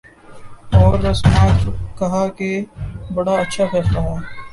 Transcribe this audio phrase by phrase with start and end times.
[0.73, 1.45] اور رسما
[1.99, 2.49] کہا کہ
[3.13, 4.17] بڑا اچھا فیصلہ ہے۔